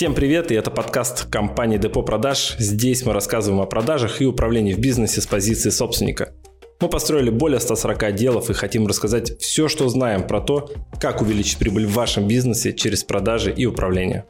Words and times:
Всем 0.00 0.14
привет, 0.14 0.50
и 0.50 0.54
это 0.54 0.70
подкаст 0.70 1.28
компании 1.30 1.76
Депо 1.76 2.02
Продаж. 2.02 2.56
Здесь 2.58 3.04
мы 3.04 3.12
рассказываем 3.12 3.60
о 3.60 3.66
продажах 3.66 4.22
и 4.22 4.24
управлении 4.24 4.72
в 4.72 4.78
бизнесе 4.78 5.20
с 5.20 5.26
позиции 5.26 5.68
собственника. 5.68 6.32
Мы 6.80 6.88
построили 6.88 7.28
более 7.28 7.60
140 7.60 8.04
отделов 8.04 8.48
и 8.48 8.54
хотим 8.54 8.86
рассказать 8.86 9.38
все, 9.42 9.68
что 9.68 9.90
знаем 9.90 10.26
про 10.26 10.40
то, 10.40 10.72
как 10.98 11.20
увеличить 11.20 11.58
прибыль 11.58 11.84
в 11.84 11.92
вашем 11.92 12.26
бизнесе 12.26 12.72
через 12.72 13.04
продажи 13.04 13.52
и 13.52 13.66
управление. 13.66 14.24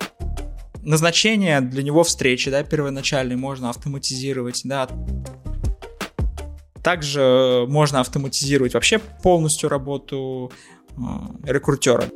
Назначение 0.82 1.60
для 1.60 1.84
него 1.84 2.02
встречи, 2.02 2.50
да, 2.50 2.64
первоначальные 2.64 3.36
можно 3.36 3.70
автоматизировать, 3.70 4.62
да. 4.64 4.88
Также 6.82 7.64
можно 7.68 8.00
автоматизировать 8.00 8.74
вообще 8.74 8.98
полностью 8.98 9.68
работу 9.68 10.50
э, 10.96 11.00
рекрутера. 11.44 12.06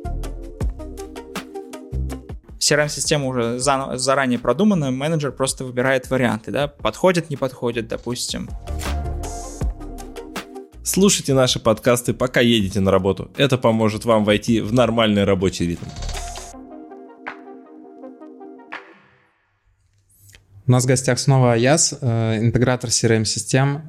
CRM-система 2.65 3.27
уже 3.27 3.59
заранее 3.59 4.39
продумана, 4.39 4.89
менеджер 4.89 5.31
просто 5.31 5.63
выбирает 5.65 6.09
варианты, 6.09 6.51
да, 6.51 6.67
подходит, 6.67 7.29
не 7.29 7.37
подходит, 7.37 7.87
допустим. 7.87 8.49
Слушайте 10.83 11.33
наши 11.33 11.59
подкасты, 11.59 12.13
пока 12.13 12.41
едете 12.41 12.79
на 12.79 12.91
работу. 12.91 13.31
Это 13.37 13.57
поможет 13.57 14.05
вам 14.05 14.23
войти 14.23 14.61
в 14.61 14.73
нормальный 14.73 15.23
рабочий 15.23 15.67
ритм. 15.67 15.85
У 20.67 20.71
нас 20.71 20.85
в 20.85 20.87
гостях 20.87 21.19
снова 21.19 21.53
Аяс, 21.53 21.95
э, 22.01 22.39
интегратор 22.39 22.89
CRM-систем. 22.89 23.83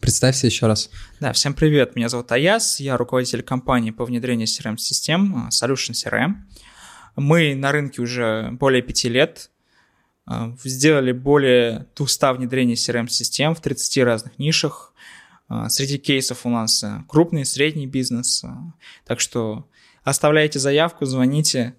Представься 0.00 0.46
еще 0.46 0.66
раз. 0.66 0.90
Да, 1.18 1.32
всем 1.32 1.54
привет. 1.54 1.96
Меня 1.96 2.08
зовут 2.08 2.30
Аяс, 2.30 2.78
я 2.78 2.96
руководитель 2.96 3.42
компании 3.42 3.90
по 3.90 4.04
внедрению 4.04 4.46
CRM-систем 4.46 5.48
э, 5.48 5.48
Solution 5.48 5.92
CRM. 5.92 6.34
Мы 7.16 7.54
на 7.54 7.72
рынке 7.72 8.02
уже 8.02 8.50
более 8.52 8.82
пяти 8.82 9.08
лет, 9.08 9.50
э, 10.30 10.54
сделали 10.64 11.12
более 11.12 11.86
200 11.96 12.36
внедрений 12.36 12.74
CRM-систем 12.74 13.54
в 13.54 13.60
30 13.60 14.04
разных 14.04 14.38
нишах. 14.38 14.92
Э, 15.48 15.66
среди 15.68 15.98
кейсов 15.98 16.44
у 16.44 16.50
нас 16.50 16.82
э, 16.82 17.04
крупный, 17.08 17.44
средний 17.44 17.86
бизнес. 17.86 18.44
Так 19.04 19.20
что 19.20 19.68
оставляйте 20.02 20.58
заявку, 20.58 21.04
звоните. 21.04 21.74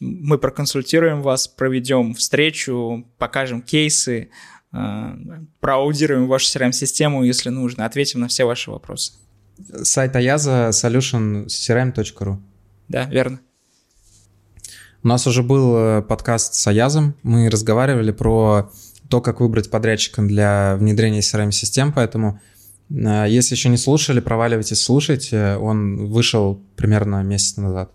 Мы 0.00 0.38
проконсультируем 0.38 1.22
вас, 1.22 1.46
проведем 1.46 2.14
встречу, 2.14 3.06
покажем 3.16 3.62
кейсы, 3.62 4.30
проаудируем 4.72 6.26
вашу 6.26 6.46
CRM-систему, 6.46 7.22
если 7.22 7.48
нужно, 7.50 7.84
ответим 7.84 8.20
на 8.20 8.26
все 8.26 8.44
ваши 8.44 8.72
вопросы. 8.72 9.12
Сайт 9.82 10.16
Аяза 10.16 10.70
solutioncrm.ru 10.70 12.38
Да, 12.88 13.04
верно. 13.04 13.40
У 15.04 15.08
нас 15.08 15.26
уже 15.26 15.42
был 15.42 15.76
э, 15.76 16.02
подкаст 16.02 16.54
с 16.54 16.66
Аязом, 16.66 17.14
мы 17.22 17.50
разговаривали 17.50 18.10
про 18.10 18.70
то, 19.10 19.20
как 19.20 19.40
выбрать 19.40 19.70
подрядчика 19.70 20.22
для 20.22 20.76
внедрения 20.76 21.20
CRM-систем, 21.20 21.92
поэтому 21.92 22.40
э, 22.88 23.26
если 23.28 23.54
еще 23.54 23.68
не 23.68 23.76
слушали, 23.76 24.20
проваливайтесь, 24.20 24.82
слушайте. 24.82 25.58
Он 25.60 26.06
вышел 26.06 26.58
примерно 26.74 27.22
месяц 27.22 27.58
назад. 27.58 27.92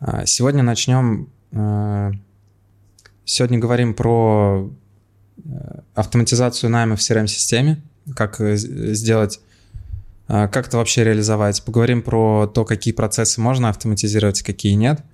А, 0.00 0.26
сегодня 0.26 0.62
начнем... 0.62 1.30
Э, 1.52 2.12
сегодня 3.24 3.58
говорим 3.58 3.94
про 3.94 4.70
автоматизацию 5.94 6.68
найма 6.68 6.96
в 6.96 7.00
CRM-системе, 7.00 7.82
как 8.14 8.36
сделать, 8.38 9.40
как 10.26 10.68
это 10.68 10.76
вообще 10.76 11.04
реализовать. 11.04 11.64
Поговорим 11.64 12.02
про 12.02 12.46
то, 12.46 12.66
какие 12.66 12.92
процессы 12.92 13.40
можно 13.40 13.70
автоматизировать, 13.70 14.42
какие 14.42 14.74
нет– 14.74 15.02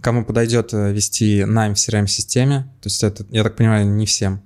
кому 0.00 0.24
подойдет 0.24 0.72
э, 0.72 0.92
вести 0.92 1.44
найм 1.44 1.74
в 1.74 1.78
CRM-системе, 1.78 2.62
то 2.80 2.86
есть 2.88 3.02
это, 3.02 3.26
я 3.30 3.42
так 3.42 3.56
понимаю, 3.56 3.86
не 3.86 4.06
всем, 4.06 4.42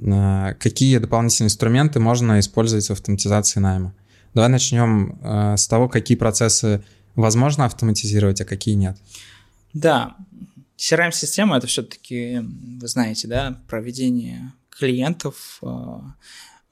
э, 0.00 0.54
какие 0.58 0.98
дополнительные 0.98 1.48
инструменты 1.48 2.00
можно 2.00 2.40
использовать 2.40 2.86
в 2.86 2.92
автоматизации 2.92 3.60
найма. 3.60 3.94
Давай 4.32 4.48
начнем 4.48 5.18
э, 5.22 5.56
с 5.56 5.66
того, 5.68 5.88
какие 5.88 6.16
процессы 6.16 6.82
возможно 7.14 7.66
автоматизировать, 7.66 8.40
а 8.40 8.44
какие 8.44 8.74
нет. 8.74 8.96
Да, 9.74 10.16
CRM-система 10.78 11.58
это 11.58 11.66
все-таки, 11.66 12.40
вы 12.40 12.88
знаете, 12.88 13.28
да, 13.28 13.60
проведение 13.68 14.52
клиентов, 14.70 15.60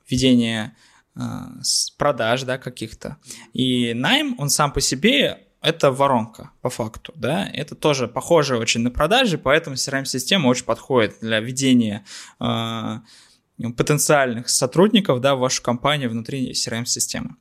ведение 0.09 0.75
продаж, 1.99 2.45
да, 2.45 2.57
каких-то. 2.57 3.19
И 3.53 3.93
найм, 3.93 4.37
он 4.39 4.49
сам 4.49 4.73
по 4.73 4.81
себе 4.81 5.48
это 5.69 5.91
воронка, 5.91 6.51
по 6.63 6.71
факту, 6.71 7.13
да, 7.17 7.47
это 7.53 7.75
тоже 7.75 8.09
похоже 8.09 8.57
очень 8.57 8.81
на 8.81 8.91
продажи, 8.91 9.37
поэтому 9.37 9.77
CRM-система 9.77 10.49
очень 10.49 10.65
подходит 10.65 11.17
для 11.21 11.41
ведения 11.41 12.05
э, 12.41 12.99
потенциальных 13.77 14.49
сотрудников, 14.49 15.21
да, 15.21 15.35
в 15.35 15.41
вашу 15.41 15.63
компанию 15.63 16.11
внутри 16.11 16.53
CRM-системы. 16.53 17.37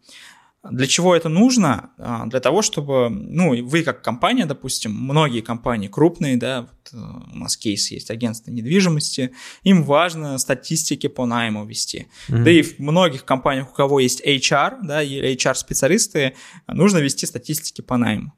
Для 0.71 0.87
чего 0.87 1.15
это 1.15 1.29
нужно? 1.29 1.91
А, 1.97 2.25
для 2.25 2.39
того, 2.39 2.61
чтобы, 2.61 3.09
ну, 3.09 3.65
вы 3.65 3.83
как 3.83 4.01
компания, 4.01 4.45
допустим, 4.45 4.93
многие 4.93 5.41
компании 5.41 5.87
крупные, 5.87 6.37
да, 6.37 6.61
вот 6.61 6.93
э, 6.93 6.97
у 7.33 7.37
нас 7.37 7.57
кейс 7.57 7.91
есть 7.91 8.11
агентство 8.11 8.51
недвижимости, 8.51 9.33
им 9.63 9.83
важно 9.83 10.37
статистики 10.37 11.07
по 11.07 11.25
найму 11.25 11.65
вести. 11.65 12.07
Mm-hmm. 12.29 12.43
Да 12.43 12.51
и 12.51 12.61
в 12.61 12.79
многих 12.79 13.25
компаниях, 13.25 13.71
у 13.71 13.73
кого 13.73 13.99
есть 13.99 14.21
HR, 14.25 14.79
да, 14.83 15.01
или 15.01 15.35
HR-специалисты, 15.35 16.33
нужно 16.67 16.97
вести 16.99 17.25
статистики 17.25 17.81
по 17.81 17.97
найму. 17.97 18.33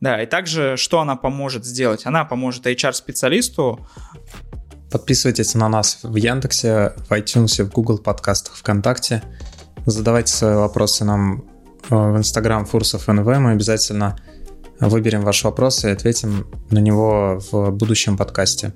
Да, 0.00 0.22
и 0.22 0.26
также 0.26 0.76
что 0.76 1.00
она 1.00 1.16
поможет 1.16 1.64
сделать? 1.64 2.06
Она 2.06 2.24
поможет 2.24 2.66
HR-специалисту 2.66 3.86
Подписывайтесь 4.92 5.54
на 5.54 5.70
нас 5.70 6.00
в 6.02 6.14
Яндексе, 6.16 6.92
в 7.08 7.12
iTunes, 7.12 7.64
в 7.64 7.70
Google 7.70 7.96
подкастах, 7.96 8.56
ВКонтакте. 8.56 9.22
Задавайте 9.86 10.30
свои 10.30 10.54
вопросы 10.54 11.06
нам 11.06 11.44
в 11.88 12.16
Instagram 12.16 12.66
Фурсов 12.66 13.08
НВ. 13.08 13.26
Мы 13.26 13.52
обязательно 13.52 14.18
выберем 14.80 15.22
ваш 15.22 15.44
вопрос 15.44 15.84
и 15.84 15.88
ответим 15.88 16.46
на 16.70 16.78
него 16.78 17.40
в 17.50 17.70
будущем 17.70 18.16
подкасте. 18.16 18.74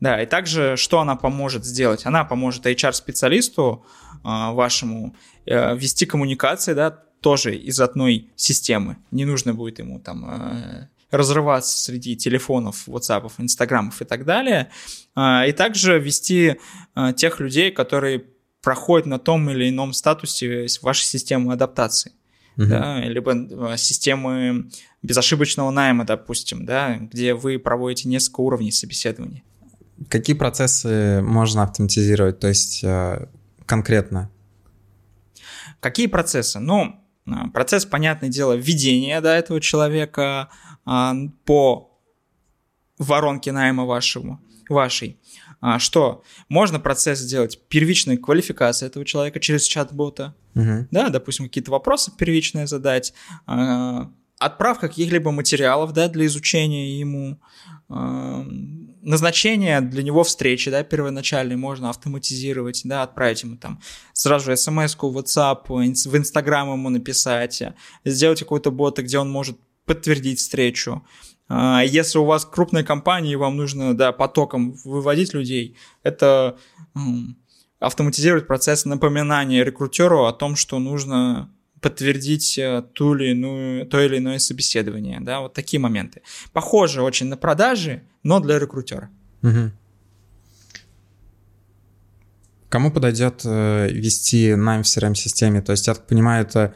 Да, 0.00 0.22
и 0.22 0.26
также 0.26 0.76
что 0.76 1.00
она 1.00 1.16
поможет 1.16 1.64
сделать? 1.64 2.06
Она 2.06 2.24
поможет 2.24 2.66
HR-специалисту 2.66 3.84
э, 4.12 4.18
вашему 4.24 5.14
э, 5.46 5.76
вести 5.76 6.06
коммуникации, 6.06 6.74
да, 6.74 6.90
тоже 6.90 7.54
из 7.54 7.80
одной 7.80 8.32
системы. 8.34 8.96
Не 9.12 9.24
нужно 9.24 9.54
будет 9.54 9.78
ему 9.78 10.00
там 10.00 10.88
разрываться 11.12 11.78
среди 11.78 12.16
телефонов, 12.16 12.88
WhatsApp, 12.88 13.30
Инстаграмов 13.38 14.02
и 14.02 14.04
так 14.04 14.24
далее. 14.24 14.70
И 15.16 15.52
также 15.52 16.00
вести 16.00 16.56
тех 17.16 17.38
людей, 17.38 17.70
которые 17.70 18.24
проходит 18.62 19.06
на 19.06 19.18
том 19.18 19.50
или 19.50 19.68
ином 19.68 19.92
статусе 19.92 20.66
вашей 20.80 21.04
системы 21.04 21.52
адаптации. 21.52 22.12
Uh-huh. 22.56 22.66
Да, 22.66 23.00
либо 23.00 23.32
э, 23.34 23.76
системы 23.76 24.70
безошибочного 25.02 25.70
найма, 25.70 26.04
допустим, 26.04 26.66
да, 26.66 26.96
где 26.96 27.34
вы 27.34 27.58
проводите 27.58 28.08
несколько 28.08 28.40
уровней 28.40 28.70
собеседования. 28.72 29.42
Какие 30.08 30.36
процессы 30.36 31.22
можно 31.22 31.62
автоматизировать, 31.62 32.40
то 32.40 32.48
есть 32.48 32.84
э, 32.84 33.26
конкретно? 33.64 34.30
Какие 35.80 36.08
процессы? 36.08 36.58
Ну, 36.60 37.00
э, 37.26 37.30
процесс, 37.54 37.86
понятное 37.86 38.28
дело, 38.28 38.52
введения 38.52 39.20
да, 39.20 39.36
этого 39.36 39.60
человека 39.60 40.50
по 40.84 41.92
воронке 42.98 43.52
найма 43.52 43.84
вашему, 43.84 44.40
вашей. 44.68 45.18
А, 45.62 45.78
что 45.78 46.24
можно 46.48 46.80
процесс 46.80 47.20
сделать 47.20 47.60
первичной 47.68 48.16
квалификации 48.16 48.84
этого 48.86 49.04
человека 49.04 49.38
через 49.38 49.62
чат-бота, 49.62 50.34
угу. 50.56 50.88
да, 50.90 51.08
допустим, 51.08 51.46
какие-то 51.46 51.70
вопросы 51.70 52.10
первичные 52.18 52.66
задать, 52.66 53.14
а, 53.46 54.10
отправка 54.40 54.88
каких-либо 54.88 55.30
материалов, 55.30 55.92
да, 55.92 56.08
для 56.08 56.26
изучения 56.26 56.98
ему, 56.98 57.40
а, 57.88 58.44
назначение 59.02 59.80
для 59.80 60.02
него 60.02 60.24
встречи, 60.24 60.68
да, 60.68 60.82
первоначальной 60.82 61.54
можно 61.54 61.90
автоматизировать, 61.90 62.80
да, 62.82 63.04
отправить 63.04 63.44
ему 63.44 63.56
там 63.56 63.80
сразу 64.14 64.46
же 64.46 64.56
смс-ку 64.56 65.16
WhatsApp, 65.16 65.62
в 65.68 66.16
Instagram 66.16 66.72
ему 66.72 66.88
написать, 66.88 67.62
сделать 68.04 68.40
какой-то 68.40 68.72
бот, 68.72 68.98
где 68.98 69.16
он 69.16 69.30
может 69.30 69.56
подтвердить 69.84 70.40
встречу, 70.40 71.06
если 71.48 72.18
у 72.18 72.24
вас 72.24 72.44
крупная 72.44 72.84
компания, 72.84 73.32
и 73.32 73.36
вам 73.36 73.56
нужно 73.56 73.96
да, 73.96 74.12
потоком 74.12 74.72
выводить 74.84 75.34
людей, 75.34 75.76
это 76.02 76.56
автоматизировать 77.78 78.46
процесс 78.46 78.84
напоминания 78.84 79.64
рекрутеру 79.64 80.24
о 80.24 80.32
том, 80.32 80.56
что 80.56 80.78
нужно 80.78 81.50
подтвердить 81.80 82.56
э, 82.56 82.82
ту 82.94 83.16
или 83.16 83.32
иную, 83.32 83.86
то 83.86 84.00
или 84.00 84.18
иное 84.18 84.38
собеседование. 84.38 85.18
Да, 85.20 85.40
вот 85.40 85.52
такие 85.52 85.80
моменты. 85.80 86.22
Похоже 86.52 87.02
очень 87.02 87.26
на 87.26 87.36
продажи, 87.36 88.04
но 88.22 88.38
для 88.38 88.58
рекрутера. 88.60 89.10
Угу. 89.42 89.72
Кому 92.68 92.92
подойдет 92.92 93.42
э, 93.44 93.88
вести 93.90 94.54
найм 94.54 94.84
в 94.84 94.86
CRM-системе? 94.86 95.60
То 95.60 95.72
есть, 95.72 95.88
я 95.88 95.94
так 95.94 96.06
понимаю, 96.06 96.46
это 96.46 96.74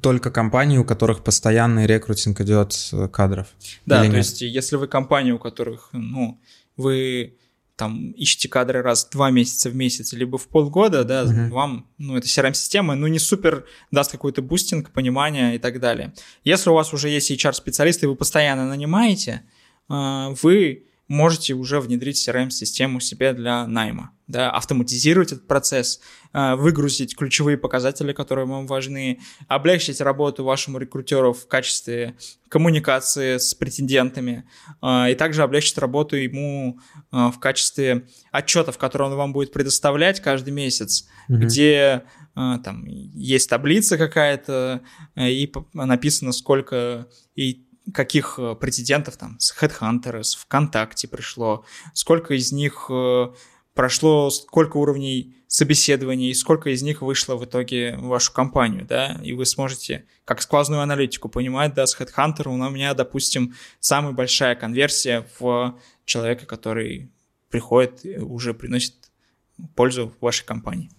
только 0.00 0.30
компании, 0.30 0.78
у 0.78 0.84
которых 0.84 1.24
постоянный 1.24 1.86
рекрутинг 1.86 2.40
идет 2.40 2.74
кадров. 3.12 3.48
Да, 3.86 4.00
то 4.00 4.06
нет? 4.06 4.16
есть 4.16 4.42
если 4.42 4.76
вы 4.76 4.86
компания, 4.86 5.32
у 5.32 5.38
которых, 5.38 5.90
ну, 5.92 6.40
вы 6.76 7.36
там 7.78 8.10
ищете 8.10 8.48
кадры 8.48 8.82
раз 8.82 9.04
в 9.04 9.10
два 9.10 9.30
месяца 9.30 9.70
в 9.70 9.76
месяц, 9.76 10.12
либо 10.12 10.36
в 10.36 10.48
полгода, 10.48 11.04
да, 11.04 11.22
uh-huh. 11.22 11.48
Вам, 11.50 11.86
ну, 11.96 12.16
эта 12.16 12.26
CRM-система, 12.26 12.96
ну, 12.96 13.06
не 13.06 13.20
супер 13.20 13.66
даст 13.92 14.10
какой-то 14.10 14.42
бустинг, 14.42 14.90
понимание 14.90 15.54
и 15.54 15.58
так 15.58 15.78
далее. 15.78 16.12
Если 16.42 16.70
у 16.70 16.74
вас 16.74 16.92
уже 16.92 17.08
есть 17.08 17.30
HR-специалисты, 17.30 18.06
и 18.06 18.08
вы 18.08 18.16
постоянно 18.16 18.66
нанимаете, 18.66 19.42
а, 19.88 20.34
вы 20.42 20.87
можете 21.08 21.54
уже 21.54 21.80
внедрить 21.80 22.28
CRM-систему 22.28 23.00
себе 23.00 23.32
для 23.32 23.66
найма, 23.66 24.12
да, 24.26 24.50
автоматизировать 24.50 25.32
этот 25.32 25.48
процесс, 25.48 26.00
а, 26.32 26.54
выгрузить 26.54 27.16
ключевые 27.16 27.56
показатели, 27.56 28.12
которые 28.12 28.46
вам 28.46 28.66
важны, 28.66 29.20
облегчить 29.48 30.02
работу 30.02 30.44
вашему 30.44 30.78
рекрутеру 30.78 31.32
в 31.32 31.48
качестве 31.48 32.16
коммуникации 32.50 33.38
с 33.38 33.54
претендентами, 33.54 34.44
а, 34.82 35.08
и 35.08 35.14
также 35.14 35.42
облегчить 35.42 35.78
работу 35.78 36.16
ему 36.16 36.78
а, 37.10 37.30
в 37.30 37.40
качестве 37.40 38.06
отчетов, 38.30 38.76
которые 38.76 39.08
он 39.10 39.16
вам 39.16 39.32
будет 39.32 39.50
предоставлять 39.50 40.20
каждый 40.20 40.50
месяц, 40.50 41.08
mm-hmm. 41.30 41.36
где 41.36 42.02
там 42.34 42.84
есть 42.84 43.50
таблица 43.50 43.98
какая-то, 43.98 44.82
и 45.16 45.52
написано, 45.74 46.30
сколько 46.30 47.08
и 47.34 47.67
каких 47.92 48.38
э, 48.38 48.54
претендентов 48.54 49.16
там 49.16 49.38
с 49.38 49.54
Headhunter, 49.60 50.22
с 50.22 50.34
ВКонтакте 50.34 51.08
пришло, 51.08 51.64
сколько 51.94 52.34
из 52.34 52.52
них 52.52 52.86
э, 52.90 53.28
прошло, 53.74 54.30
сколько 54.30 54.76
уровней 54.76 55.34
собеседований, 55.46 56.34
сколько 56.34 56.70
из 56.70 56.82
них 56.82 57.00
вышло 57.00 57.36
в 57.36 57.44
итоге 57.44 57.96
в 57.96 58.08
вашу 58.08 58.32
компанию, 58.32 58.84
да, 58.86 59.18
и 59.22 59.32
вы 59.32 59.46
сможете 59.46 60.04
как 60.24 60.42
сквозную 60.42 60.82
аналитику 60.82 61.28
понимать, 61.28 61.74
да, 61.74 61.86
с 61.86 61.98
Headhunter 61.98 62.48
у 62.48 62.70
меня, 62.70 62.92
допустим, 62.94 63.54
самая 63.80 64.12
большая 64.12 64.56
конверсия 64.56 65.26
в 65.38 65.78
человека, 66.04 66.44
который 66.44 67.10
приходит, 67.50 68.04
уже 68.20 68.52
приносит 68.52 68.94
пользу 69.74 70.14
вашей 70.20 70.44
компании. 70.44 70.90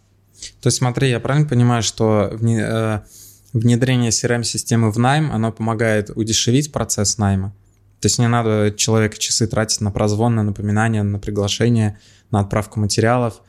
То 0.62 0.68
есть 0.68 0.78
смотри, 0.78 1.10
я 1.10 1.20
правильно 1.20 1.48
понимаю, 1.48 1.84
что 1.84 2.32
э, 2.32 3.02
внедрение 3.54 4.12
CRM-системы 4.12 4.92
в 4.92 5.00
найм, 5.00 5.32
оно 5.32 5.52
помогает 5.52 6.10
удешевить 6.16 6.72
процесс 6.72 7.18
найма. 7.18 7.54
То 8.00 8.06
есть 8.06 8.20
не 8.20 8.28
надо 8.28 8.74
человека 8.76 9.18
часы 9.18 9.48
тратить 9.48 9.82
на 9.82 9.92
прозвон, 9.92 10.36
на 10.36 10.44
напоминания, 10.44 11.04
на 11.04 11.20
приглашение, 11.20 12.00
на 12.32 12.42
отправку 12.42 12.80
материалов. 12.80 13.42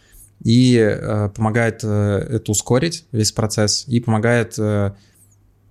И 0.43 0.77
э, 0.77 1.29
помогает 1.29 1.81
э, 1.85 2.27
это 2.31 2.51
ускорить, 2.51 3.05
весь 3.13 3.31
процесс, 3.31 3.85
и 3.87 4.01
помогает 4.01 4.59
э, 4.59 4.93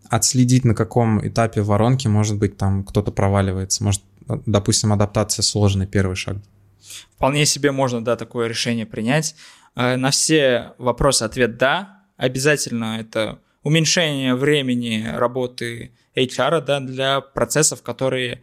отследить, 0.10 0.64
на 0.64 0.76
каком 0.76 1.28
этапе 1.28 1.62
воронки, 1.62 2.08
может 2.08 2.38
быть, 2.38 2.56
там 2.56 2.84
кто-то 2.84 3.12
проваливается. 3.12 3.84
Может, 3.84 4.04
допустим, 4.46 4.94
адаптация 4.94 5.44
сложный 5.44 5.88
первый 5.88 6.16
шаг. 6.16 6.38
Вполне 7.16 7.46
себе 7.46 7.72
можно, 7.72 8.04
да, 8.04 8.16
такое 8.16 8.48
решение 8.48 8.86
принять. 8.86 9.36
Э, 9.76 9.96
на 9.96 10.12
все 10.12 10.74
вопросы 10.78 11.24
ответ 11.24 11.58
«да». 11.58 12.04
Обязательно 12.16 13.00
это 13.00 13.40
уменьшение 13.70 14.34
времени 14.34 15.08
работы 15.08 15.92
HR 16.16 16.62
да, 16.66 16.80
для 16.80 17.22
процессов, 17.22 17.84
которые 17.84 18.42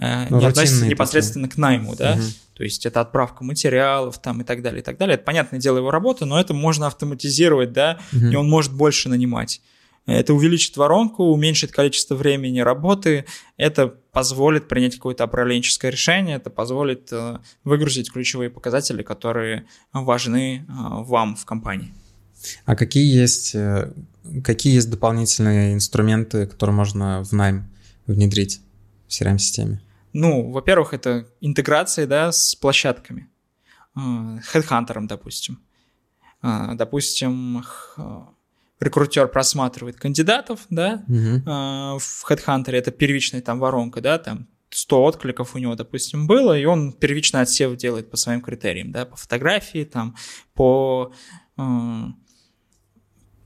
э, 0.00 0.28
ну, 0.30 0.38
не 0.38 0.46
относятся 0.46 0.86
непосредственно 0.86 1.48
такие. 1.48 1.56
к 1.56 1.58
найму, 1.58 1.96
да, 1.96 2.12
угу. 2.12 2.22
то 2.54 2.62
есть 2.62 2.86
это 2.86 3.00
отправка 3.00 3.42
материалов 3.42 4.20
там 4.20 4.40
и 4.40 4.44
так 4.44 4.62
далее, 4.62 4.80
и 4.80 4.84
так 4.84 4.96
далее. 4.96 5.14
Это 5.14 5.24
понятное 5.24 5.58
дело 5.58 5.78
его 5.78 5.90
работа, 5.90 6.26
но 6.26 6.40
это 6.40 6.54
можно 6.54 6.86
автоматизировать, 6.86 7.72
да, 7.72 7.98
угу. 8.12 8.26
и 8.26 8.36
он 8.36 8.48
может 8.48 8.72
больше 8.72 9.08
нанимать. 9.08 9.60
Это 10.06 10.32
увеличит 10.32 10.76
воронку, 10.78 11.24
уменьшит 11.24 11.70
количество 11.70 12.14
времени 12.14 12.60
работы, 12.60 13.26
это 13.58 13.88
позволит 13.88 14.66
принять 14.66 14.94
какое-то 14.94 15.26
управленческое 15.26 15.90
решение, 15.90 16.36
это 16.36 16.48
позволит 16.48 17.12
э, 17.12 17.40
выгрузить 17.64 18.10
ключевые 18.10 18.48
показатели, 18.48 19.02
которые 19.02 19.66
важны 19.92 20.64
э, 20.66 20.72
вам 20.72 21.36
в 21.36 21.44
компании. 21.44 21.92
А 22.64 22.76
какие 22.76 23.20
есть, 23.20 23.54
э, 23.54 23.92
какие 24.44 24.74
есть 24.74 24.90
дополнительные 24.90 25.74
инструменты, 25.74 26.46
которые 26.46 26.74
можно 26.74 27.24
в 27.24 27.32
найм 27.32 27.70
внедрить 28.06 28.60
в 29.06 29.10
CRM-системе? 29.10 29.80
Ну, 30.12 30.50
во-первых, 30.50 30.94
это 30.94 31.26
интеграция, 31.40 32.06
да, 32.06 32.32
с 32.32 32.54
площадками. 32.54 33.28
Headhunter, 33.96 35.06
допустим. 35.06 35.60
А, 36.40 36.74
допустим, 36.74 37.64
рекрутер 38.80 39.28
просматривает 39.28 39.96
кандидатов, 39.96 40.60
да, 40.70 41.04
угу. 41.08 41.98
в 41.98 42.30
Headhunter 42.30 42.70
это 42.72 42.90
первичная 42.90 43.42
там 43.42 43.58
воронка, 43.58 44.00
да, 44.00 44.18
там 44.18 44.46
100 44.70 45.02
откликов 45.02 45.54
у 45.54 45.58
него, 45.58 45.74
допустим, 45.74 46.26
было, 46.26 46.56
и 46.56 46.64
он 46.64 46.92
первичный 46.92 47.40
отсев 47.40 47.76
делает 47.76 48.10
по 48.10 48.16
своим 48.16 48.40
критериям, 48.40 48.92
да, 48.92 49.04
по 49.04 49.16
фотографии, 49.16 49.84
там, 49.84 50.14
по 50.54 51.12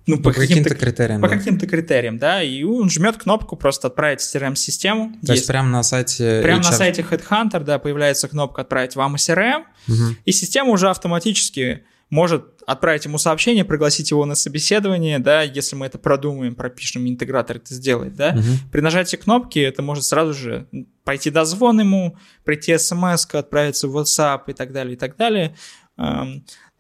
ну, 0.06 0.16
по, 0.16 0.30
по 0.30 0.32
каким-то, 0.32 0.70
каким 0.70 0.86
критериям. 0.86 1.20
По 1.20 1.28
да. 1.28 1.36
каким-то 1.36 1.66
критериям, 1.66 2.18
да, 2.18 2.42
и 2.42 2.62
он 2.64 2.90
жмет 2.90 3.16
кнопку 3.16 3.56
просто 3.56 3.88
отправить 3.88 4.20
в 4.20 4.34
CRM-систему. 4.34 5.14
То 5.24 5.32
есть 5.32 5.46
прямо 5.46 5.68
на 5.68 5.82
сайте 5.82 6.40
Прямо 6.42 6.60
HR. 6.60 6.64
на 6.64 6.72
сайте 6.72 7.02
Headhunter, 7.02 7.64
да, 7.64 7.78
появляется 7.78 8.28
кнопка 8.28 8.62
«Отправить 8.62 8.96
вам 8.96 9.14
CRM», 9.16 9.64
угу. 9.88 10.16
и 10.24 10.32
система 10.32 10.70
уже 10.70 10.90
автоматически 10.90 11.84
может 12.10 12.44
отправить 12.66 13.06
ему 13.06 13.16
сообщение, 13.16 13.64
пригласить 13.64 14.10
его 14.10 14.26
на 14.26 14.34
собеседование, 14.34 15.18
да, 15.18 15.42
если 15.42 15.76
мы 15.76 15.86
это 15.86 15.98
продумаем, 15.98 16.54
пропишем, 16.54 17.08
интегратор 17.08 17.56
это 17.56 17.72
сделает, 17.72 18.14
да. 18.14 18.34
Угу. 18.36 18.70
При 18.70 18.80
нажатии 18.82 19.16
кнопки 19.16 19.58
это 19.58 19.82
может 19.82 20.04
сразу 20.04 20.34
же 20.34 20.66
пойти 21.04 21.30
дозвон 21.30 21.80
ему, 21.80 22.18
прийти 22.44 22.76
смс, 22.76 23.26
отправиться 23.32 23.88
в 23.88 23.96
WhatsApp 23.96 24.42
и 24.48 24.52
так 24.52 24.72
далее, 24.72 24.94
и 24.94 24.98
так 24.98 25.16
далее. 25.16 25.56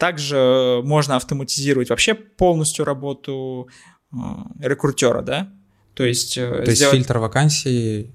Также 0.02 0.80
можно 0.82 1.14
автоматизировать 1.14 1.90
вообще 1.90 2.14
полностью 2.14 2.84
работу 2.84 3.68
э, 4.12 4.16
рекрутера, 4.58 5.22
да? 5.22 5.52
То 5.94 6.02
есть, 6.02 6.36
э, 6.36 6.40
То 6.40 6.72
сделать... 6.72 6.78
есть 6.78 6.90
фильтр 6.90 7.18
вакансий 7.18 8.10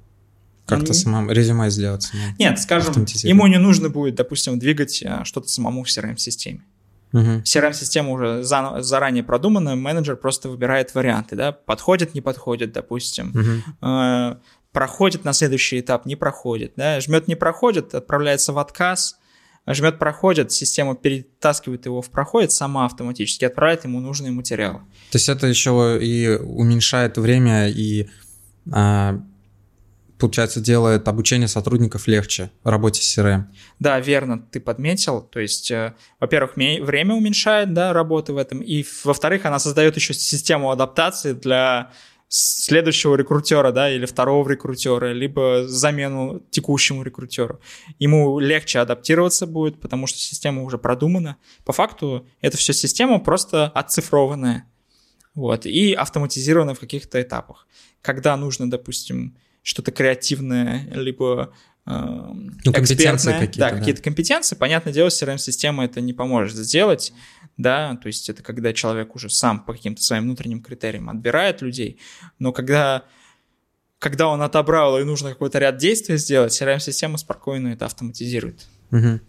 как-то 0.65 0.91
самому 0.91 1.31
резюме 1.31 1.69
сделать. 1.69 2.03
Самому, 2.03 2.35
Нет, 2.39 2.59
скажем, 2.59 3.05
ему 3.23 3.47
не 3.47 3.57
нужно 3.57 3.87
будет, 3.87 4.15
допустим, 4.15 4.59
двигать 4.59 5.01
э, 5.01 5.21
что-то 5.23 5.47
самому 5.47 5.85
в 5.85 5.87
CRM-системе. 5.87 6.65
Угу. 7.13 7.43
CRM-система 7.45 8.11
уже 8.11 8.43
за, 8.43 8.81
заранее 8.81 9.23
продумана, 9.23 9.77
менеджер 9.77 10.17
просто 10.17 10.49
выбирает 10.49 10.93
варианты, 10.93 11.37
да, 11.37 11.53
подходит, 11.53 12.13
не 12.13 12.19
подходит, 12.19 12.73
допустим, 12.73 13.29
угу. 13.29 13.89
э, 13.89 14.35
проходит 14.73 15.23
на 15.23 15.31
следующий 15.31 15.79
этап, 15.79 16.06
не 16.06 16.17
проходит, 16.17 16.73
да, 16.75 16.99
жмет 16.99 17.29
не 17.29 17.35
проходит, 17.35 17.95
отправляется 17.95 18.51
в 18.51 18.57
отказ, 18.57 19.17
жмет 19.74 20.00
проходит, 20.00 20.52
система 20.52 20.95
перетаскивает 20.95 21.86
его 21.86 22.02
в 22.02 22.09
проходит 22.09 22.52
сама 22.52 22.86
автоматически, 22.86 23.45
отправляет 23.45 23.83
ему 23.83 24.00
нужные 24.00 24.31
материалы. 24.31 24.80
То 25.12 25.18
есть 25.18 25.30
это 25.30 25.47
еще 25.47 26.00
и 26.02 26.30
уменьшает 26.30 27.18
время 27.18 27.69
и, 27.69 28.07
а, 28.71 29.19
получается, 30.18 30.62
делает 30.62 31.07
обучение 31.07 31.47
сотрудников 31.47 32.07
легче 32.07 32.52
в 32.64 32.69
работе 32.69 33.02
с 33.02 33.18
CRM. 33.18 33.44
Да, 33.80 34.00
верно, 34.00 34.40
ты 34.40 34.59
подметил. 34.59 35.21
То 35.21 35.40
есть, 35.40 35.69
э, 35.71 35.94
во-первых, 36.19 36.56
время 36.56 37.16
уменьшает, 37.16 37.74
да, 37.74 37.94
работы 37.94 38.33
в 38.33 38.38
этом, 38.38 38.62
и, 38.62 38.86
во-вторых, 39.04 39.45
она 39.45 39.59
создает 39.59 39.95
еще 39.95 40.14
систему 40.14 40.71
адаптации 40.71 41.33
для 41.33 41.92
следующего 42.29 43.15
рекрутера, 43.15 43.71
да, 43.71 43.89
или 43.89 44.05
второго 44.05 44.49
рекрутера, 44.49 45.13
либо 45.13 45.67
замену 45.67 46.43
текущему 46.49 47.03
рекрутеру. 47.03 47.59
Ему 47.99 48.39
легче 48.39 48.79
адаптироваться 48.79 49.47
будет, 49.47 49.79
потому 49.79 50.07
что 50.07 50.19
система 50.19 50.63
уже 50.63 50.77
продумана. 50.77 51.37
По 51.63 51.73
факту 51.73 52.27
это 52.41 52.57
все 52.57 52.73
система 52.73 53.19
просто 53.19 53.67
оцифрованная. 53.67 54.65
Вот, 55.35 55.65
и 55.65 55.93
автоматизирована 55.93 56.73
в 56.73 56.79
каких-то 56.79 57.21
этапах. 57.21 57.67
Когда 58.01 58.35
нужно, 58.35 58.69
допустим, 58.69 59.37
что-то 59.61 59.91
креативное, 59.91 60.87
либо 60.93 61.53
ну, 61.87 62.73
компетенции 62.73 63.31
какие-то, 63.31 63.59
да, 63.59 63.71
да. 63.71 63.77
какие-то 63.79 64.01
компетенции, 64.01 64.56
понятное 64.56 64.91
дело, 64.91 65.07
CRM-система 65.07 65.85
это 65.85 66.01
не 66.01 66.11
поможет 66.11 66.57
сделать, 66.57 67.13
да, 67.56 67.95
то 67.95 68.07
есть 68.07 68.29
это 68.29 68.44
когда 68.44 68.73
человек 68.73 69.15
уже 69.15 69.29
сам 69.29 69.63
по 69.63 69.73
каким-то 69.73 70.03
своим 70.03 70.23
внутренним 70.23 70.61
критериям 70.61 71.09
отбирает 71.09 71.61
людей, 71.61 71.99
но 72.39 72.51
когда 72.51 73.03
когда 73.99 74.27
он 74.27 74.41
отобрал 74.41 74.99
и 74.99 75.03
нужно 75.03 75.29
какой-то 75.29 75.57
ряд 75.59 75.77
действий 75.77 76.17
сделать, 76.17 76.51
CRM-система 76.61 77.17
спокойно 77.17 77.69
это 77.69 77.85
автоматизирует. 77.85 78.67
Угу. 78.91 79.19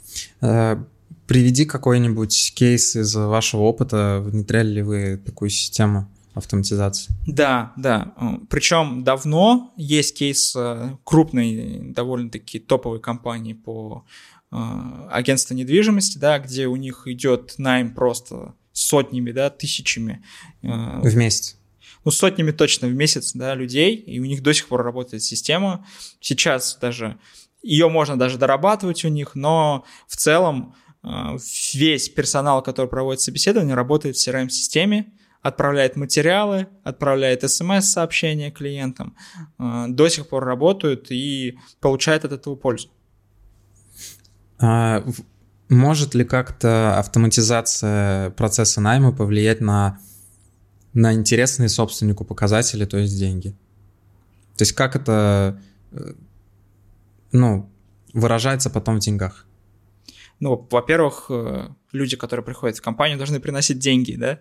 Приведи 1.26 1.64
какой-нибудь 1.64 2.52
кейс 2.54 2.96
из 2.96 3.14
вашего 3.14 3.62
опыта, 3.62 4.20
внедряли 4.22 4.68
ли 4.68 4.82
вы 4.82 5.16
такую 5.16 5.48
систему 5.50 6.10
автоматизации? 6.34 7.12
Да, 7.26 7.72
да. 7.76 8.14
Причем 8.48 9.04
давно 9.04 9.72
есть 9.76 10.16
кейс 10.16 10.54
э, 10.56 10.96
крупной, 11.04 11.80
довольно-таки 11.92 12.58
топовой 12.58 13.00
компании 13.00 13.52
по 13.52 14.04
а, 14.50 15.08
агентства 15.10 15.54
недвижимости, 15.54 16.18
да, 16.18 16.38
где 16.38 16.66
у 16.66 16.76
них 16.76 17.06
идет 17.06 17.54
найм 17.58 17.94
просто 17.94 18.54
сотнями, 18.72 19.32
да, 19.32 19.50
тысячами. 19.50 20.24
А, 20.62 21.00
в 21.00 21.16
месяц? 21.16 21.58
ну, 22.04 22.10
сотнями 22.10 22.52
точно 22.52 22.88
в 22.88 22.94
месяц, 22.94 23.32
да, 23.34 23.54
людей, 23.54 23.94
и 23.94 24.18
у 24.18 24.24
них 24.24 24.42
до 24.42 24.54
сих 24.54 24.68
пор 24.68 24.82
работает 24.82 25.22
система. 25.22 25.86
Сейчас 26.20 26.78
даже 26.80 27.18
ее 27.62 27.90
можно 27.90 28.18
даже 28.18 28.38
дорабатывать 28.38 29.04
у 29.04 29.08
них, 29.08 29.34
но 29.34 29.84
в 30.06 30.16
целом 30.16 30.74
э, 31.02 31.36
весь 31.74 32.08
персонал, 32.08 32.62
который 32.62 32.86
проводит 32.86 33.20
собеседование, 33.20 33.74
работает 33.74 34.16
в 34.16 34.26
CRM-системе, 34.26 35.12
отправляет 35.42 35.96
материалы, 35.96 36.66
отправляет 36.84 37.48
смс-сообщения 37.48 38.50
клиентам, 38.50 39.16
э, 39.58 39.86
до 39.88 40.08
сих 40.08 40.28
пор 40.28 40.44
работают 40.44 41.10
и 41.10 41.58
получают 41.80 42.24
от 42.24 42.32
этого 42.32 42.56
пользу. 42.56 42.88
А, 44.60 45.04
может 45.68 46.14
ли 46.14 46.24
как-то 46.24 46.98
автоматизация 46.98 48.30
процесса 48.30 48.80
найма 48.80 49.12
повлиять 49.12 49.60
на, 49.60 49.98
на 50.92 51.12
интересные 51.12 51.68
собственнику 51.68 52.24
показатели, 52.24 52.84
то 52.84 52.98
есть 52.98 53.18
деньги? 53.18 53.50
То 54.56 54.62
есть 54.62 54.72
как 54.72 54.96
это 54.96 55.60
э, 55.92 56.12
ну, 57.32 57.70
выражается 58.12 58.70
потом 58.70 58.96
в 58.96 59.00
деньгах? 59.00 59.46
Ну, 60.40 60.66
во-первых, 60.70 61.26
э, 61.30 61.68
люди, 61.92 62.16
которые 62.16 62.44
приходят 62.44 62.78
в 62.78 62.82
компанию, 62.82 63.18
должны 63.18 63.40
приносить 63.40 63.78
деньги, 63.78 64.16
да, 64.16 64.40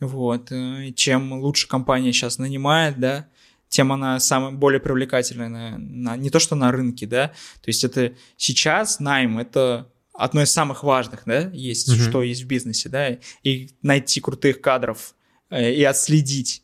вот, 0.00 0.50
э, 0.50 0.92
чем 0.94 1.32
лучше 1.32 1.68
компания 1.68 2.12
сейчас 2.12 2.38
нанимает, 2.38 2.98
да, 2.98 3.28
тем 3.68 3.92
она 3.92 4.18
самая 4.18 4.52
более 4.52 4.80
привлекательная 4.80 5.48
на, 5.48 5.78
на, 5.78 6.16
не 6.16 6.30
то 6.30 6.38
что 6.38 6.56
на 6.56 6.72
рынке, 6.72 7.06
да, 7.06 7.28
то 7.28 7.68
есть 7.68 7.84
это 7.84 8.14
сейчас 8.36 8.98
найм, 8.98 9.38
это 9.38 9.90
одно 10.12 10.42
из 10.42 10.52
самых 10.52 10.82
важных, 10.82 11.22
да, 11.24 11.50
есть, 11.52 11.88
mm-hmm. 11.88 12.08
что 12.08 12.22
есть 12.22 12.42
в 12.42 12.46
бизнесе, 12.46 12.88
да, 12.88 13.18
и 13.42 13.70
найти 13.82 14.20
крутых 14.20 14.60
кадров 14.60 15.14
э, 15.50 15.72
и 15.72 15.84
отследить, 15.84 16.62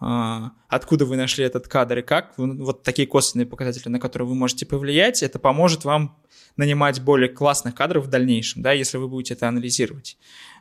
откуда 0.00 1.06
вы 1.06 1.16
нашли 1.16 1.44
этот 1.44 1.66
кадр 1.66 1.98
и 1.98 2.02
как, 2.02 2.34
вот 2.36 2.82
такие 2.82 3.08
косвенные 3.08 3.46
показатели, 3.46 3.88
на 3.88 3.98
которые 3.98 4.28
вы 4.28 4.34
можете 4.34 4.64
повлиять, 4.64 5.22
это 5.22 5.38
поможет 5.38 5.84
вам 5.84 6.16
нанимать 6.56 7.00
более 7.00 7.28
классных 7.28 7.74
кадров 7.74 8.06
в 8.06 8.08
дальнейшем, 8.08 8.62
да, 8.62 8.72
если 8.72 8.98
вы 8.98 9.08
будете 9.08 9.34
это 9.34 9.48
анализировать. 9.48 10.18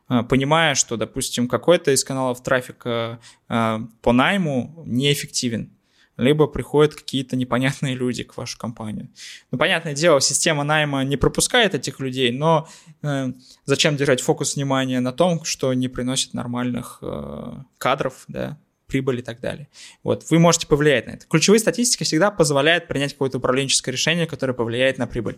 Э, 0.10 0.24
понимая, 0.24 0.76
что, 0.76 0.96
допустим, 0.96 1.48
какой-то 1.48 1.92
из 1.92 2.04
каналов 2.04 2.42
трафика 2.42 3.20
э, 3.50 3.80
по 4.02 4.12
найму 4.12 4.84
неэффективен, 4.86 5.72
либо 6.18 6.48
приходят 6.48 6.96
какие-то 6.96 7.36
непонятные 7.36 7.96
люди 7.96 8.24
к 8.24 8.38
вашей 8.38 8.58
компании. 8.58 9.10
Ну, 9.52 9.58
понятное 9.58 9.94
дело, 9.94 10.20
система 10.20 10.64
найма 10.64 11.04
не 11.04 11.18
пропускает 11.18 11.76
этих 11.76 12.00
людей, 12.00 12.32
но 12.32 12.68
э, 13.04 13.34
зачем 13.66 13.98
держать 13.98 14.22
фокус 14.22 14.56
внимания 14.56 15.00
на 15.00 15.12
том, 15.12 15.44
что 15.44 15.74
не 15.74 15.88
приносит 15.88 16.34
нормальных 16.34 17.00
э, 17.02 17.54
кадров, 17.78 18.26
да, 18.28 18.58
прибыль 18.88 19.20
и 19.20 19.22
так 19.22 19.40
далее. 19.40 19.68
Вот, 20.04 20.26
вы 20.30 20.40
можете 20.40 20.66
повлиять 20.66 21.08
на 21.08 21.12
это. 21.12 21.26
Ключевые 21.30 21.60
статистики 21.60 22.04
всегда 22.04 22.32
позволяют 22.32 22.88
принять 22.88 23.14
какое-то 23.14 23.38
управленческое 23.38 23.92
решение, 23.94 24.26
которое 24.26 24.54
повлияет 24.54 24.98
на 24.98 25.08
прибыль. 25.08 25.38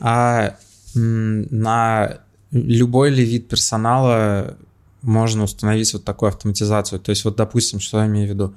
А 0.00 0.56
на 0.94 2.20
любой 2.52 3.10
ли 3.10 3.24
вид 3.24 3.48
персонала 3.48 4.56
можно 5.02 5.44
установить 5.44 5.92
вот 5.94 6.04
такую 6.04 6.28
автоматизацию? 6.28 7.00
То 7.00 7.10
есть 7.10 7.24
вот, 7.24 7.36
допустим, 7.36 7.80
что 7.80 7.98
я 8.00 8.06
имею 8.06 8.28
в 8.28 8.30
виду? 8.30 8.54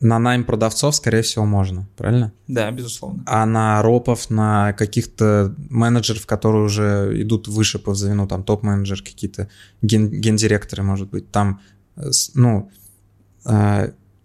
на 0.00 0.18
найм 0.18 0.44
продавцов, 0.44 0.94
скорее 0.94 1.22
всего, 1.22 1.44
можно, 1.44 1.88
правильно? 1.96 2.32
Да, 2.46 2.70
безусловно. 2.70 3.22
А 3.26 3.44
на 3.46 3.82
ропов, 3.82 4.30
на 4.30 4.72
каких-то 4.74 5.54
менеджеров, 5.70 6.24
которые 6.24 6.62
уже 6.64 7.12
идут 7.20 7.48
выше 7.48 7.80
по 7.80 7.94
звену, 7.94 8.28
там 8.28 8.44
топ-менеджер, 8.44 9.02
какие-то 9.02 9.48
ген- 9.82 10.10
гендиректоры, 10.10 10.84
может 10.84 11.10
быть, 11.10 11.30
там, 11.32 11.60
э, 11.96 12.10
ну, 12.34 12.70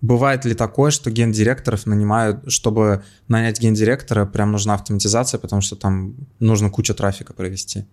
бывает 0.02 0.46
ли 0.46 0.54
такое, 0.54 0.92
что 0.92 1.10
гендиректоров 1.10 1.86
нанимают, 1.86 2.52
чтобы 2.52 3.04
нанять 3.28 3.60
гендиректора, 3.60 4.26
прям 4.26 4.52
нужна 4.52 4.74
автоматизация, 4.74 5.40
потому 5.40 5.62
что 5.62 5.76
там 5.76 6.16
нужно 6.40 6.70
кучу 6.70 6.94
трафика 6.94 7.34
провести? 7.34 7.86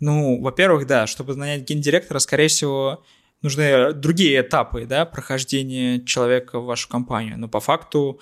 Ну, 0.00 0.42
во-первых, 0.42 0.86
да, 0.86 1.06
чтобы 1.06 1.36
нанять 1.36 1.62
гендиректора, 1.62 2.18
скорее 2.18 2.48
всего, 2.48 3.04
нужны 3.40 3.92
другие 3.92 4.40
этапы 4.40 4.84
да, 4.84 5.06
прохождения 5.06 6.04
человека 6.04 6.60
в 6.60 6.64
вашу 6.64 6.88
компанию. 6.88 7.38
Но 7.38 7.48
по 7.48 7.60
факту 7.60 8.20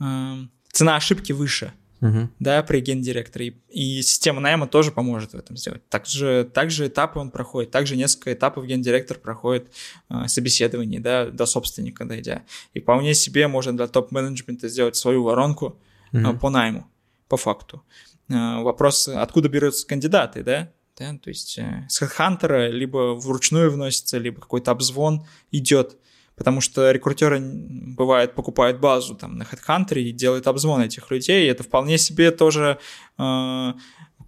э, 0.00 0.34
цена 0.70 0.96
ошибки 0.96 1.32
выше 1.32 1.72
uh-huh. 2.00 2.28
да, 2.38 2.62
при 2.62 2.80
гендиректоре. 2.80 3.48
И, 3.68 3.98
и 3.98 4.02
система 4.02 4.40
найма 4.40 4.66
тоже 4.66 4.90
поможет 4.90 5.32
в 5.32 5.36
этом 5.36 5.56
сделать. 5.56 5.86
Также, 5.88 6.48
также 6.52 6.88
этапы 6.88 7.18
он 7.18 7.30
проходит, 7.30 7.70
также 7.70 7.96
несколько 7.96 8.32
этапов 8.32 8.66
гендиректор 8.66 9.18
проходит 9.18 9.70
э, 10.08 10.28
собеседование 10.28 11.00
да, 11.00 11.26
до 11.26 11.46
собственника 11.46 12.04
дойдя. 12.04 12.42
И 12.74 12.80
вполне 12.80 13.14
себе 13.14 13.48
можно 13.48 13.76
для 13.76 13.86
топ-менеджмента 13.86 14.68
сделать 14.68 14.96
свою 14.96 15.22
воронку 15.22 15.78
uh-huh. 16.12 16.36
э, 16.36 16.38
по 16.38 16.50
найму, 16.50 16.86
по 17.28 17.36
факту. 17.36 17.82
Э, 18.28 18.62
вопрос, 18.62 19.08
откуда 19.08 19.48
берутся 19.48 19.86
кандидаты, 19.86 20.42
да? 20.42 20.72
Да? 20.98 21.16
То 21.22 21.30
есть 21.30 21.58
э, 21.58 21.86
с 21.88 22.02
HeadHunter 22.02 22.70
либо 22.70 23.14
вручную 23.14 23.70
вносится, 23.70 24.18
либо 24.18 24.40
какой-то 24.40 24.72
обзвон 24.72 25.26
идет, 25.50 25.96
потому 26.38 26.60
что 26.60 26.90
рекрутеры, 26.90 27.40
бывает, 27.40 28.34
покупают 28.34 28.80
базу 28.80 29.14
там 29.14 29.36
на 29.36 29.42
HeadHunter 29.42 29.98
и 30.00 30.12
делают 30.12 30.46
обзвон 30.46 30.82
этих 30.82 31.10
людей, 31.10 31.44
и 31.44 31.50
это 31.50 31.64
вполне 31.64 31.98
себе 31.98 32.30
тоже 32.30 32.78
э, 33.18 33.72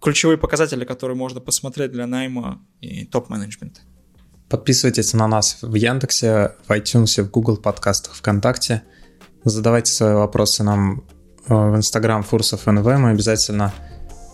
ключевые 0.01 0.37
показатели, 0.37 0.85
которые 0.85 1.17
можно 1.17 1.39
посмотреть 1.39 1.91
для 1.91 2.05
найма 2.05 2.61
и 2.81 3.05
топ-менеджмента. 3.05 3.81
Подписывайтесь 4.49 5.13
на 5.13 5.27
нас 5.27 5.59
в 5.61 5.73
Яндексе, 5.75 6.55
в 6.67 6.71
iTunes, 6.71 7.23
в 7.23 7.31
Google 7.31 7.57
подкастах, 7.57 8.15
ВКонтакте. 8.15 8.83
Задавайте 9.45 9.91
свои 9.91 10.13
вопросы 10.13 10.63
нам 10.63 11.05
э, 11.47 11.53
в 11.53 11.77
Instagram 11.77 12.23
Фурсов 12.23 12.65
НВ, 12.67 12.85
мы 12.85 13.11
обязательно 13.11 13.73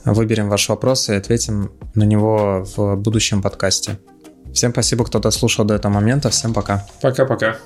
выберем 0.04 0.50
ваш 0.50 0.70
вопрос 0.70 1.10
и 1.10 1.14
ответим 1.14 1.72
на 1.94 2.04
него 2.04 2.66
в 2.76 2.96
будущем 2.96 3.42
подкасте. 3.42 4.00
Всем 4.54 4.72
спасибо, 4.72 5.06
кто 5.06 5.20
дослушал 5.20 5.66
до 5.66 5.76
этого 5.76 5.92
момента. 5.92 6.30
Всем 6.30 6.54
пока. 6.54 6.86
Пока-пока. 7.02 7.58